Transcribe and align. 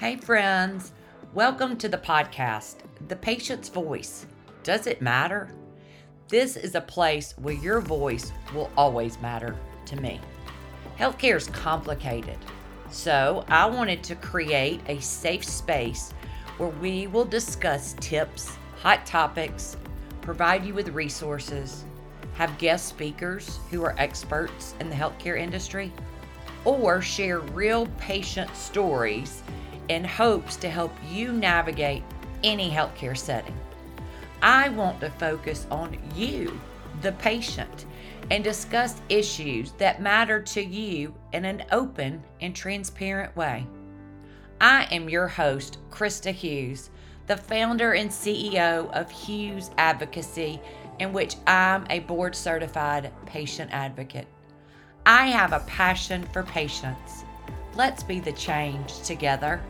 Hey, 0.00 0.16
friends. 0.16 0.92
Welcome 1.34 1.76
to 1.76 1.86
the 1.86 1.98
podcast, 1.98 2.76
The 3.08 3.16
Patient's 3.16 3.68
Voice. 3.68 4.24
Does 4.62 4.86
it 4.86 5.02
matter? 5.02 5.54
This 6.26 6.56
is 6.56 6.74
a 6.74 6.80
place 6.80 7.34
where 7.36 7.52
your 7.52 7.82
voice 7.82 8.32
will 8.54 8.70
always 8.78 9.20
matter 9.20 9.54
to 9.84 10.00
me. 10.00 10.18
Healthcare 10.98 11.36
is 11.36 11.48
complicated, 11.48 12.38
so 12.90 13.44
I 13.48 13.66
wanted 13.66 14.02
to 14.04 14.14
create 14.14 14.80
a 14.88 14.98
safe 15.02 15.44
space 15.44 16.12
where 16.56 16.70
we 16.70 17.06
will 17.06 17.26
discuss 17.26 17.94
tips, 18.00 18.56
hot 18.80 19.04
topics, 19.04 19.76
provide 20.22 20.64
you 20.64 20.72
with 20.72 20.88
resources, 20.88 21.84
have 22.32 22.56
guest 22.56 22.88
speakers 22.88 23.60
who 23.70 23.84
are 23.84 23.94
experts 23.98 24.74
in 24.80 24.88
the 24.88 24.96
healthcare 24.96 25.38
industry, 25.38 25.92
or 26.64 27.02
share 27.02 27.40
real 27.40 27.86
patient 27.98 28.56
stories 28.56 29.42
in 29.90 30.04
hopes 30.04 30.54
to 30.54 30.70
help 30.70 30.94
you 31.10 31.32
navigate 31.32 32.04
any 32.44 32.70
healthcare 32.70 33.18
setting. 33.18 33.58
I 34.40 34.68
want 34.68 35.00
to 35.00 35.10
focus 35.10 35.66
on 35.68 35.98
you, 36.14 36.58
the 37.02 37.10
patient, 37.12 37.86
and 38.30 38.44
discuss 38.44 39.02
issues 39.08 39.72
that 39.72 40.00
matter 40.00 40.40
to 40.40 40.62
you 40.62 41.12
in 41.32 41.44
an 41.44 41.64
open 41.72 42.22
and 42.40 42.54
transparent 42.54 43.34
way. 43.34 43.66
I 44.60 44.84
am 44.92 45.08
your 45.08 45.26
host, 45.26 45.78
Krista 45.90 46.32
Hughes, 46.32 46.90
the 47.26 47.36
founder 47.36 47.94
and 47.94 48.10
CEO 48.10 48.92
of 48.92 49.10
Hughes 49.10 49.72
Advocacy, 49.76 50.60
in 51.00 51.12
which 51.12 51.34
I'm 51.48 51.84
a 51.90 51.98
board 51.98 52.36
certified 52.36 53.12
patient 53.26 53.72
advocate. 53.72 54.28
I 55.04 55.26
have 55.26 55.52
a 55.52 55.60
passion 55.66 56.22
for 56.32 56.44
patients. 56.44 57.24
Let's 57.74 58.04
be 58.04 58.20
the 58.20 58.32
change 58.32 59.00
together. 59.02 59.60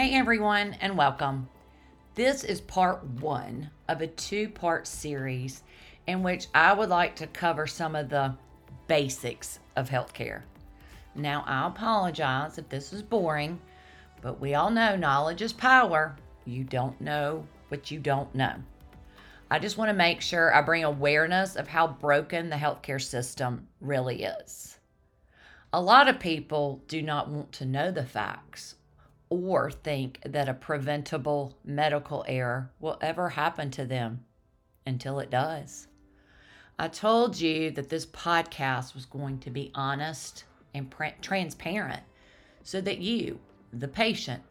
Hey 0.00 0.14
everyone, 0.14 0.78
and 0.80 0.96
welcome. 0.96 1.46
This 2.14 2.42
is 2.42 2.62
part 2.62 3.04
one 3.04 3.68
of 3.86 4.00
a 4.00 4.06
two 4.06 4.48
part 4.48 4.86
series 4.86 5.62
in 6.06 6.22
which 6.22 6.46
I 6.54 6.72
would 6.72 6.88
like 6.88 7.16
to 7.16 7.26
cover 7.26 7.66
some 7.66 7.94
of 7.94 8.08
the 8.08 8.34
basics 8.86 9.58
of 9.76 9.90
healthcare. 9.90 10.40
Now, 11.14 11.44
I 11.46 11.66
apologize 11.66 12.56
if 12.56 12.66
this 12.70 12.94
is 12.94 13.02
boring, 13.02 13.60
but 14.22 14.40
we 14.40 14.54
all 14.54 14.70
know 14.70 14.96
knowledge 14.96 15.42
is 15.42 15.52
power. 15.52 16.16
You 16.46 16.64
don't 16.64 16.98
know 16.98 17.46
what 17.68 17.90
you 17.90 17.98
don't 17.98 18.34
know. 18.34 18.54
I 19.50 19.58
just 19.58 19.76
want 19.76 19.90
to 19.90 19.94
make 19.94 20.22
sure 20.22 20.54
I 20.54 20.62
bring 20.62 20.84
awareness 20.84 21.56
of 21.56 21.68
how 21.68 21.86
broken 21.86 22.48
the 22.48 22.56
healthcare 22.56 23.02
system 23.02 23.68
really 23.82 24.22
is. 24.22 24.78
A 25.74 25.82
lot 25.82 26.08
of 26.08 26.18
people 26.18 26.82
do 26.88 27.02
not 27.02 27.28
want 27.28 27.52
to 27.52 27.66
know 27.66 27.90
the 27.90 28.06
facts 28.06 28.76
or 29.30 29.70
think 29.70 30.20
that 30.26 30.48
a 30.48 30.54
preventable 30.54 31.56
medical 31.64 32.24
error 32.28 32.70
will 32.80 32.98
ever 33.00 33.30
happen 33.30 33.70
to 33.70 33.84
them 33.84 34.24
until 34.84 35.20
it 35.20 35.30
does. 35.30 35.86
I 36.78 36.88
told 36.88 37.40
you 37.40 37.70
that 37.72 37.88
this 37.88 38.06
podcast 38.06 38.94
was 38.94 39.06
going 39.06 39.38
to 39.40 39.50
be 39.50 39.70
honest 39.74 40.44
and 40.74 40.92
transparent 41.20 42.02
so 42.62 42.80
that 42.80 42.98
you, 42.98 43.38
the 43.72 43.88
patient, 43.88 44.42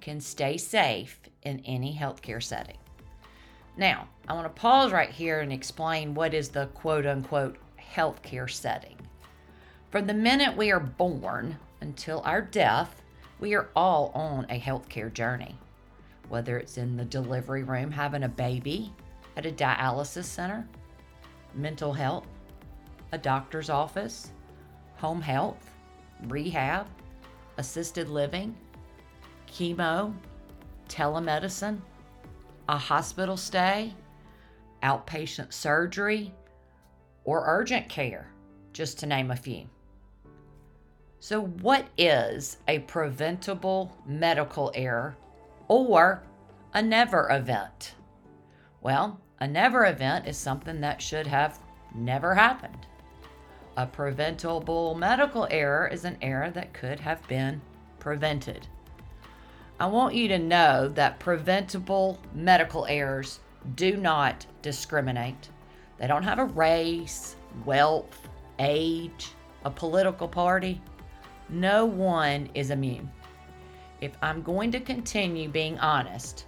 can 0.00 0.20
stay 0.20 0.56
safe 0.56 1.20
in 1.42 1.60
any 1.64 1.96
healthcare 1.96 2.42
setting. 2.42 2.76
Now, 3.76 4.08
I 4.28 4.34
want 4.34 4.44
to 4.44 4.60
pause 4.60 4.92
right 4.92 5.10
here 5.10 5.40
and 5.40 5.52
explain 5.52 6.14
what 6.14 6.34
is 6.34 6.50
the 6.50 6.66
quote 6.74 7.06
unquote 7.06 7.56
healthcare 7.78 8.50
setting. 8.50 8.96
From 9.90 10.06
the 10.06 10.14
minute 10.14 10.56
we 10.56 10.70
are 10.70 10.80
born 10.80 11.58
until 11.80 12.20
our 12.24 12.42
death, 12.42 12.99
we 13.40 13.54
are 13.54 13.70
all 13.74 14.12
on 14.14 14.46
a 14.50 14.60
healthcare 14.60 15.12
journey, 15.12 15.56
whether 16.28 16.58
it's 16.58 16.76
in 16.76 16.96
the 16.96 17.04
delivery 17.04 17.62
room 17.62 17.90
having 17.90 18.22
a 18.22 18.28
baby, 18.28 18.92
at 19.36 19.46
a 19.46 19.50
dialysis 19.50 20.24
center, 20.24 20.68
mental 21.54 21.92
health, 21.92 22.26
a 23.12 23.18
doctor's 23.18 23.70
office, 23.70 24.30
home 24.96 25.22
health, 25.22 25.70
rehab, 26.28 26.86
assisted 27.56 28.08
living, 28.08 28.54
chemo, 29.48 30.14
telemedicine, 30.88 31.80
a 32.68 32.76
hospital 32.76 33.36
stay, 33.36 33.94
outpatient 34.82 35.52
surgery, 35.52 36.32
or 37.24 37.44
urgent 37.46 37.88
care, 37.88 38.30
just 38.72 38.98
to 38.98 39.06
name 39.06 39.30
a 39.30 39.36
few. 39.36 39.66
So, 41.22 41.42
what 41.42 41.86
is 41.98 42.56
a 42.66 42.78
preventable 42.78 43.94
medical 44.06 44.72
error 44.74 45.18
or 45.68 46.22
a 46.72 46.80
never 46.80 47.28
event? 47.30 47.94
Well, 48.80 49.20
a 49.38 49.46
never 49.46 49.84
event 49.84 50.26
is 50.26 50.38
something 50.38 50.80
that 50.80 51.02
should 51.02 51.26
have 51.26 51.60
never 51.94 52.34
happened. 52.34 52.86
A 53.76 53.86
preventable 53.86 54.94
medical 54.94 55.46
error 55.50 55.86
is 55.88 56.06
an 56.06 56.16
error 56.22 56.50
that 56.52 56.72
could 56.72 56.98
have 57.00 57.26
been 57.28 57.60
prevented. 57.98 58.66
I 59.78 59.86
want 59.88 60.14
you 60.14 60.26
to 60.28 60.38
know 60.38 60.88
that 60.88 61.20
preventable 61.20 62.18
medical 62.34 62.86
errors 62.86 63.40
do 63.74 63.98
not 63.98 64.46
discriminate. 64.62 65.50
They 65.98 66.06
don't 66.06 66.22
have 66.22 66.38
a 66.38 66.46
race, 66.46 67.36
wealth, 67.66 68.26
age, 68.58 69.32
a 69.66 69.70
political 69.70 70.26
party, 70.26 70.80
no 71.50 71.84
one 71.84 72.48
is 72.54 72.70
immune. 72.70 73.10
If 74.00 74.16
I'm 74.22 74.42
going 74.42 74.70
to 74.72 74.80
continue 74.80 75.48
being 75.48 75.78
honest, 75.78 76.46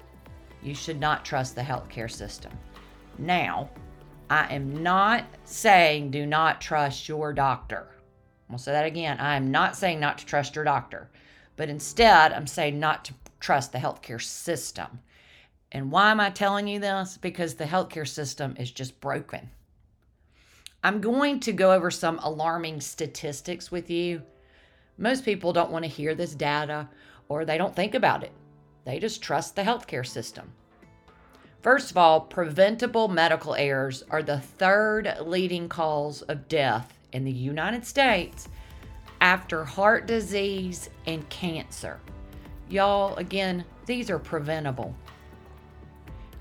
you 0.63 0.75
should 0.75 1.01
not 1.01 1.25
trust 1.25 1.55
the 1.55 1.63
healthcare 1.63 2.11
system. 2.11 2.53
Now, 3.19 3.71
I 4.31 4.53
am 4.55 4.83
not 4.83 5.25
saying 5.45 6.11
do 6.11 6.25
not 6.25 6.61
trust 6.61 7.09
your 7.09 7.33
doctor. 7.33 7.89
I'll 8.51 8.59
say 8.59 8.73
that 8.73 8.87
again. 8.87 9.19
I 9.19 9.37
am 9.37 9.51
not 9.51 9.77
saying 9.77 9.99
not 10.01 10.19
to 10.19 10.27
trust 10.27 10.55
your 10.55 10.65
doctor, 10.65 11.11
but 11.57 11.69
instead, 11.69 12.33
I'm 12.33 12.47
saying 12.47 12.79
not 12.79 13.05
to 13.07 13.15
trust 13.41 13.73
the 13.73 13.79
healthcare 13.79 14.23
system. 14.23 15.01
And 15.73 15.91
why 15.91 16.11
am 16.11 16.21
I 16.21 16.31
telling 16.31 16.69
you 16.69 16.79
this? 16.79 17.19
Because 17.19 17.55
the 17.55 17.65
healthcare 17.65 18.07
system 18.07 18.55
is 18.59 18.71
just 18.71 19.01
broken. 19.01 19.51
I'm 20.85 21.01
going 21.01 21.41
to 21.41 21.53
go 21.53 21.73
over 21.73 21.91
some 21.91 22.19
alarming 22.19 22.81
statistics 22.81 23.71
with 23.71 23.91
you 23.91 24.23
most 24.99 25.25
people 25.25 25.53
don't 25.53 25.71
want 25.71 25.85
to 25.85 25.91
hear 25.91 26.15
this 26.15 26.35
data 26.35 26.89
or 27.29 27.45
they 27.45 27.59
don't 27.59 27.75
think 27.75 27.95
about 27.95 28.23
it. 28.23 28.33
They 28.85 28.99
just 28.99 29.23
trust 29.23 29.57
the 29.57 29.63
healthcare 29.63 30.07
system. 30.07 30.53
First 31.61 31.91
of 31.93 31.97
all, 31.97 32.21
preventable 32.21 33.09
medical 33.09 33.55
errors 33.55 34.03
are 34.11 34.23
the 34.23 34.41
third 34.41 35.17
leading 35.21 35.69
cause 35.69 36.23
of 36.23 36.49
death 36.49 36.93
in 37.13 37.25
the 37.25 37.33
United 37.33 37.87
States 37.87 38.49
after 39.21 39.65
heart 39.65 40.07
disease 40.07 40.91
and 41.07 41.29
cancer. 41.29 42.01
Y'all, 42.69 43.15
again, 43.17 43.65
these 43.87 44.11
are 44.11 44.19
preventable. 44.19 44.95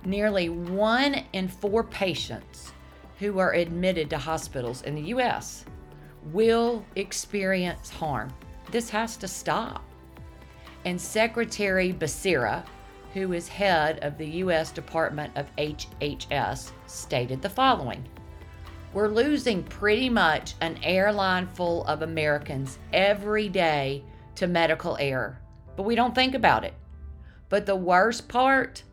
Nearly 0.03 0.50
one 0.50 1.23
in 1.34 1.47
four 1.47 1.84
patients 1.84 2.72
who 3.19 3.38
are 3.38 3.53
admitted 3.53 4.09
to 4.09 4.17
hospitals 4.17 4.81
in 4.81 4.95
the 4.95 5.01
U.S 5.01 5.66
will 6.31 6.85
experience 6.95 7.89
harm. 7.89 8.33
This 8.71 8.89
has 8.89 9.17
to 9.17 9.27
stop. 9.27 9.83
And 10.85 10.99
Secretary 10.99 11.93
Becerra, 11.93 12.65
who 13.13 13.33
is 13.33 13.47
head 13.47 13.99
of 14.03 14.17
the 14.17 14.27
U.S. 14.27 14.71
Department 14.71 15.35
of 15.35 15.53
HHS, 15.57 16.72
stated 16.87 17.41
the 17.41 17.49
following 17.49 18.03
We're 18.93 19.09
losing 19.09 19.63
pretty 19.63 20.09
much 20.09 20.55
an 20.61 20.79
airline 20.84 21.47
full 21.47 21.85
of 21.85 22.01
Americans 22.01 22.79
every 22.93 23.49
day 23.49 24.03
to 24.35 24.47
medical 24.47 24.97
error, 24.99 25.40
but 25.75 25.84
we 25.84 25.96
don't 25.96 26.16
think 26.16 26.35
about 26.35 26.63
it. 26.63 26.73
But 27.49 27.66
the 27.66 27.75
worst 27.75 28.29
part, 28.29 28.84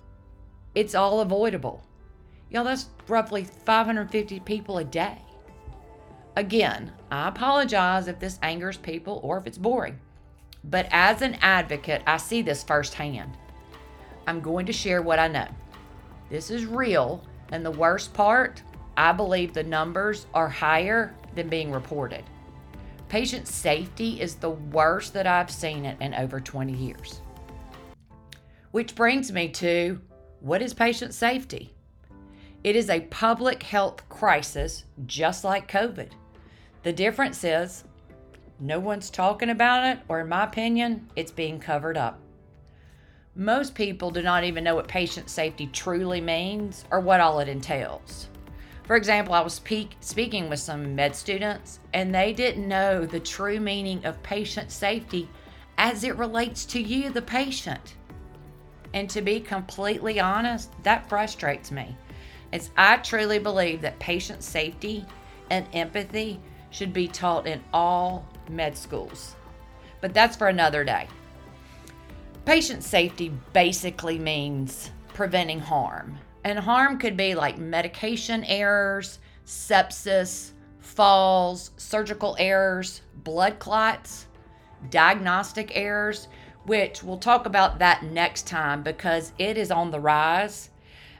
it's 0.74 0.94
all 0.94 1.20
avoidable. 1.20 1.84
Y'all, 2.50 2.64
that's 2.64 2.88
roughly 3.06 3.44
550 3.44 4.40
people 4.40 4.78
a 4.78 4.84
day. 4.84 5.18
Again, 6.36 6.92
I 7.10 7.28
apologize 7.28 8.08
if 8.08 8.18
this 8.18 8.38
angers 8.42 8.76
people 8.76 9.20
or 9.22 9.38
if 9.38 9.46
it's 9.46 9.58
boring, 9.58 9.98
but 10.64 10.86
as 10.90 11.22
an 11.22 11.36
advocate, 11.40 12.02
I 12.06 12.16
see 12.16 12.42
this 12.42 12.62
firsthand. 12.62 13.36
I'm 14.26 14.40
going 14.40 14.66
to 14.66 14.72
share 14.72 15.02
what 15.02 15.18
I 15.18 15.28
know. 15.28 15.48
This 16.30 16.50
is 16.50 16.66
real, 16.66 17.24
and 17.50 17.64
the 17.64 17.70
worst 17.70 18.12
part, 18.12 18.62
I 18.96 19.12
believe 19.12 19.52
the 19.52 19.62
numbers 19.62 20.26
are 20.34 20.48
higher 20.48 21.14
than 21.34 21.48
being 21.48 21.72
reported. 21.72 22.24
Patient 23.08 23.48
safety 23.48 24.20
is 24.20 24.34
the 24.34 24.50
worst 24.50 25.14
that 25.14 25.26
I've 25.26 25.50
seen 25.50 25.86
it 25.86 25.96
in 26.00 26.12
over 26.14 26.40
20 26.40 26.74
years. 26.74 27.22
Which 28.70 28.94
brings 28.94 29.32
me 29.32 29.48
to 29.50 29.98
what 30.40 30.60
is 30.60 30.74
patient 30.74 31.14
safety? 31.14 31.72
It 32.68 32.76
is 32.76 32.90
a 32.90 33.00
public 33.00 33.62
health 33.62 34.06
crisis 34.10 34.84
just 35.06 35.42
like 35.42 35.72
COVID. 35.72 36.10
The 36.82 36.92
difference 36.92 37.42
is 37.42 37.84
no 38.60 38.78
one's 38.78 39.08
talking 39.08 39.48
about 39.48 39.86
it, 39.86 40.00
or 40.06 40.20
in 40.20 40.28
my 40.28 40.44
opinion, 40.44 41.08
it's 41.16 41.32
being 41.32 41.60
covered 41.60 41.96
up. 41.96 42.20
Most 43.34 43.74
people 43.74 44.10
do 44.10 44.20
not 44.20 44.44
even 44.44 44.64
know 44.64 44.74
what 44.74 44.86
patient 44.86 45.30
safety 45.30 45.68
truly 45.68 46.20
means 46.20 46.84
or 46.90 47.00
what 47.00 47.20
all 47.20 47.40
it 47.40 47.48
entails. 47.48 48.28
For 48.84 48.96
example, 48.96 49.32
I 49.32 49.40
was 49.40 49.54
speak, 49.54 49.96
speaking 50.00 50.50
with 50.50 50.60
some 50.60 50.94
med 50.94 51.16
students, 51.16 51.80
and 51.94 52.14
they 52.14 52.34
didn't 52.34 52.68
know 52.68 53.06
the 53.06 53.18
true 53.18 53.60
meaning 53.60 54.04
of 54.04 54.22
patient 54.22 54.70
safety 54.70 55.26
as 55.78 56.04
it 56.04 56.18
relates 56.18 56.66
to 56.66 56.82
you, 56.82 57.08
the 57.08 57.22
patient. 57.22 57.94
And 58.92 59.08
to 59.08 59.22
be 59.22 59.40
completely 59.40 60.20
honest, 60.20 60.70
that 60.82 61.08
frustrates 61.08 61.70
me, 61.70 61.96
as 62.52 62.70
I 62.76 62.96
truly 62.98 63.38
believe 63.38 63.80
that 63.82 63.98
patient 63.98 64.42
safety 64.42 65.04
and 65.50 65.66
empathy 65.72 66.40
should 66.70 66.92
be 66.92 67.08
taught 67.08 67.46
in 67.46 67.62
all 67.72 68.26
med 68.48 68.76
schools. 68.76 69.36
But 70.00 70.14
that's 70.14 70.36
for 70.36 70.48
another 70.48 70.84
day. 70.84 71.08
Patient 72.44 72.82
safety 72.82 73.32
basically 73.52 74.18
means 74.18 74.90
preventing 75.12 75.60
harm. 75.60 76.18
And 76.44 76.58
harm 76.58 76.98
could 76.98 77.16
be 77.16 77.34
like 77.34 77.58
medication 77.58 78.44
errors, 78.44 79.18
sepsis, 79.44 80.52
falls, 80.78 81.72
surgical 81.76 82.36
errors, 82.38 83.02
blood 83.24 83.58
clots, 83.58 84.26
diagnostic 84.90 85.72
errors, 85.74 86.28
which 86.64 87.02
we'll 87.02 87.18
talk 87.18 87.46
about 87.46 87.78
that 87.80 88.04
next 88.04 88.46
time 88.46 88.82
because 88.82 89.32
it 89.38 89.58
is 89.58 89.70
on 89.70 89.90
the 89.90 90.00
rise. 90.00 90.70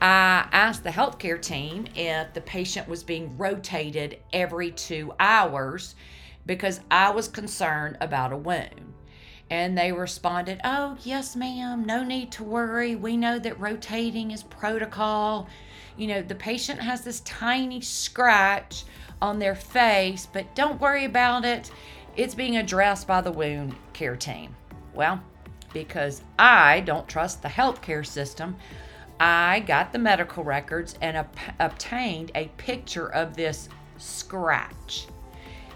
I 0.01 0.47
asked 0.51 0.83
the 0.83 0.89
healthcare 0.89 1.41
team 1.41 1.87
if 1.95 2.33
the 2.33 2.41
patient 2.41 2.87
was 2.87 3.03
being 3.03 3.37
rotated 3.37 4.19
every 4.33 4.71
two 4.71 5.13
hours 5.19 5.95
because 6.45 6.81
I 6.91 7.11
was 7.11 7.27
concerned 7.27 7.97
about 8.01 8.33
a 8.33 8.37
wound. 8.37 8.93
And 9.49 9.77
they 9.77 9.91
responded, 9.91 10.59
Oh, 10.63 10.97
yes, 11.03 11.35
ma'am, 11.35 11.85
no 11.85 12.03
need 12.03 12.31
to 12.33 12.43
worry. 12.43 12.95
We 12.95 13.15
know 13.15 13.37
that 13.39 13.59
rotating 13.59 14.31
is 14.31 14.43
protocol. 14.43 15.47
You 15.97 16.07
know, 16.07 16.21
the 16.21 16.35
patient 16.35 16.81
has 16.81 17.01
this 17.01 17.21
tiny 17.21 17.81
scratch 17.81 18.83
on 19.21 19.39
their 19.39 19.55
face, 19.55 20.27
but 20.31 20.55
don't 20.55 20.81
worry 20.81 21.05
about 21.05 21.45
it. 21.45 21.71
It's 22.15 22.35
being 22.35 22.57
addressed 22.57 23.07
by 23.07 23.21
the 23.21 23.31
wound 23.31 23.75
care 23.93 24.15
team. 24.15 24.55
Well, 24.93 25.21
because 25.73 26.21
I 26.39 26.81
don't 26.81 27.07
trust 27.07 27.41
the 27.41 27.49
healthcare 27.49 28.05
system, 28.05 28.55
I 29.19 29.61
got 29.61 29.93
the 29.93 29.99
medical 29.99 30.43
records 30.43 30.95
and 31.01 31.17
ob- 31.17 31.37
obtained 31.59 32.31
a 32.35 32.47
picture 32.57 33.07
of 33.07 33.35
this 33.35 33.69
scratch. 33.97 35.07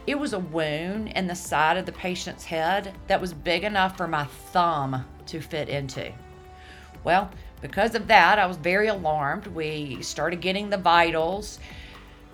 It 0.08 0.20
was 0.20 0.34
a 0.34 0.40
wound 0.40 1.10
in 1.10 1.28
the 1.28 1.36
side 1.36 1.78
of 1.78 1.86
the 1.86 1.92
patient's 1.92 2.44
head 2.44 2.94
that 3.08 3.22
was 3.22 3.34
big 3.34 3.64
enough 3.64 3.96
for 3.96 4.08
my 4.08 4.26
thumb 4.26 5.06
to 5.28 5.40
fit 5.40 5.70
into. 5.70 6.12
Well, 7.04 7.30
because 7.62 7.96
of 7.96 8.08
that, 8.08 8.40
I 8.40 8.46
was 8.46 8.58
very 8.58 8.88
alarmed. 8.88 9.48
We 9.48 10.02
started 10.02 10.42
getting 10.42 10.70
the 10.70 10.78
vitals 10.78 11.60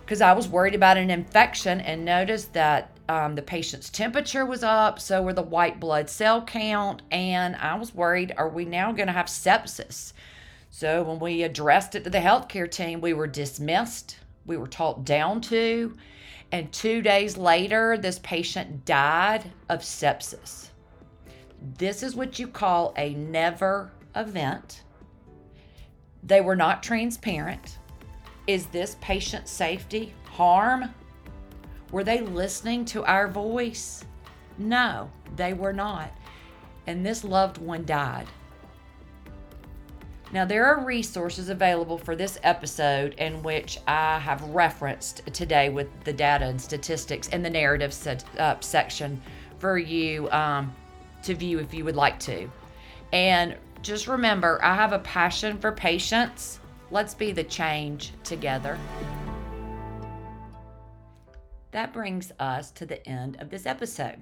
because 0.01 0.21
I 0.21 0.33
was 0.33 0.47
worried 0.47 0.75
about 0.75 0.97
an 0.97 1.09
infection 1.09 1.81
and 1.81 2.05
noticed 2.05 2.53
that 2.53 2.91
um, 3.09 3.35
the 3.35 3.41
patient's 3.41 3.89
temperature 3.89 4.45
was 4.45 4.63
up, 4.63 4.99
so 4.99 5.21
were 5.21 5.33
the 5.33 5.41
white 5.41 5.79
blood 5.79 6.09
cell 6.09 6.43
count, 6.43 7.03
and 7.11 7.55
I 7.55 7.75
was 7.75 7.93
worried 7.93 8.33
are 8.37 8.49
we 8.49 8.65
now 8.65 8.91
going 8.91 9.07
to 9.07 9.13
have 9.13 9.27
sepsis? 9.27 10.13
So 10.77 11.03
when 11.03 11.19
we 11.19 11.43
addressed 11.43 11.95
it 11.95 12.03
to 12.03 12.09
the 12.09 12.17
healthcare 12.17 12.69
team, 12.69 12.99
we 12.99 13.13
were 13.13 13.27
dismissed, 13.27 14.17
we 14.45 14.57
were 14.57 14.67
talked 14.67 15.05
down 15.05 15.39
to, 15.43 15.95
and 16.51 16.69
two 16.73 17.01
days 17.01 17.37
later, 17.37 17.97
this 17.97 18.19
patient 18.19 18.83
died 18.83 19.49
of 19.69 19.79
sepsis. 19.79 20.71
This 21.77 22.03
is 22.03 22.13
what 22.13 22.39
you 22.39 22.49
call 22.49 22.93
a 22.97 23.13
never 23.13 23.93
event. 24.17 24.83
They 26.23 26.41
were 26.41 26.57
not 26.57 26.83
transparent. 26.83 27.77
Is 28.45 28.65
this 28.65 28.97
patient 28.99 29.47
safety 29.47 30.13
harm? 30.25 30.93
Were 31.93 32.03
they 32.03 32.19
listening 32.19 32.83
to 32.87 33.05
our 33.05 33.29
voice? 33.29 34.03
No, 34.57 35.09
they 35.37 35.53
were 35.53 35.71
not. 35.71 36.11
And 36.85 37.05
this 37.05 37.23
loved 37.23 37.59
one 37.59 37.85
died. 37.85 38.27
Now, 40.35 40.43
there 40.43 40.65
are 40.65 40.83
resources 40.83 41.47
available 41.47 41.97
for 41.97 42.13
this 42.13 42.37
episode 42.43 43.13
in 43.13 43.41
which 43.41 43.79
I 43.87 44.19
have 44.19 44.41
referenced 44.49 45.25
today 45.33 45.69
with 45.69 45.87
the 46.03 46.11
data 46.11 46.43
and 46.43 46.59
statistics 46.59 47.29
in 47.29 47.41
the 47.41 47.49
narrative 47.49 47.93
set, 47.93 48.25
uh, 48.37 48.59
section 48.59 49.21
for 49.59 49.77
you 49.77 50.29
um, 50.31 50.75
to 51.23 51.35
view 51.35 51.59
if 51.59 51.73
you 51.73 51.85
would 51.85 51.95
like 51.95 52.19
to. 52.19 52.51
And 53.13 53.55
just 53.81 54.09
remember, 54.09 54.59
I 54.61 54.75
have 54.75 54.91
a 54.91 54.99
passion 54.99 55.57
for 55.57 55.71
patients. 55.71 56.59
Let's 56.91 57.13
be 57.13 57.31
the 57.31 57.45
change 57.45 58.11
together. 58.25 58.77
That 61.71 61.93
brings 61.93 62.33
us 62.41 62.71
to 62.71 62.85
the 62.85 63.07
end 63.07 63.37
of 63.39 63.49
this 63.49 63.65
episode. 63.65 64.21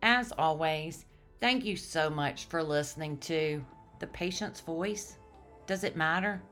As 0.00 0.32
always, 0.38 1.04
thank 1.38 1.66
you 1.66 1.76
so 1.76 2.08
much 2.08 2.46
for 2.46 2.62
listening 2.62 3.18
to 3.18 3.62
The 3.98 4.06
Patient's 4.06 4.60
Voice 4.60 5.18
does 5.66 5.84
it 5.84 5.96
matter? 5.96 6.42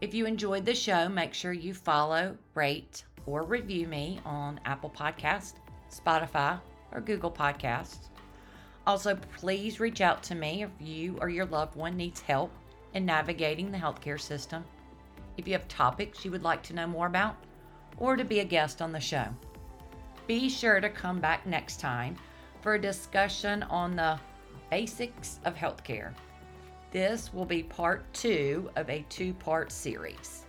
If 0.00 0.14
you 0.14 0.26
enjoyed 0.26 0.64
the 0.64 0.74
show, 0.74 1.08
make 1.08 1.34
sure 1.34 1.52
you 1.52 1.74
follow, 1.74 2.36
rate, 2.54 3.04
or 3.24 3.42
review 3.42 3.86
me 3.86 4.20
on 4.24 4.60
Apple 4.64 4.90
Podcast, 4.90 5.54
Spotify, 5.90 6.60
or 6.92 7.00
Google 7.00 7.30
Podcasts. 7.30 8.08
Also, 8.86 9.16
please 9.36 9.80
reach 9.80 10.00
out 10.00 10.22
to 10.24 10.34
me 10.34 10.62
if 10.62 10.70
you 10.80 11.18
or 11.20 11.28
your 11.28 11.46
loved 11.46 11.74
one 11.74 11.96
needs 11.96 12.20
help 12.20 12.52
in 12.94 13.04
navigating 13.04 13.72
the 13.72 13.78
healthcare 13.78 14.20
system. 14.20 14.64
If 15.36 15.48
you 15.48 15.54
have 15.54 15.66
topics 15.66 16.24
you 16.24 16.30
would 16.30 16.44
like 16.44 16.62
to 16.64 16.74
know 16.74 16.86
more 16.86 17.06
about, 17.06 17.36
or 17.98 18.16
to 18.16 18.24
be 18.24 18.40
a 18.40 18.44
guest 18.44 18.80
on 18.80 18.92
the 18.92 19.00
show. 19.00 19.26
Be 20.26 20.48
sure 20.48 20.80
to 20.80 20.88
come 20.88 21.20
back 21.20 21.46
next 21.46 21.80
time 21.80 22.16
for 22.60 22.74
a 22.74 22.80
discussion 22.80 23.62
on 23.64 23.96
the 23.96 24.18
basics 24.70 25.40
of 25.44 25.54
healthcare. 25.54 26.12
This 26.90 27.32
will 27.32 27.44
be 27.44 27.62
part 27.62 28.12
two 28.14 28.70
of 28.76 28.88
a 28.88 29.04
two 29.08 29.34
part 29.34 29.70
series. 29.72 30.46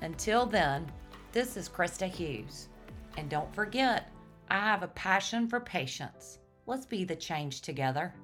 Until 0.00 0.46
then, 0.46 0.90
this 1.32 1.56
is 1.56 1.68
Krista 1.68 2.08
Hughes. 2.08 2.68
And 3.16 3.28
don't 3.28 3.54
forget, 3.54 4.10
I 4.48 4.58
have 4.58 4.82
a 4.82 4.88
passion 4.88 5.48
for 5.48 5.60
patients. 5.60 6.38
Let's 6.66 6.86
be 6.86 7.04
the 7.04 7.16
change 7.16 7.60
together. 7.60 8.14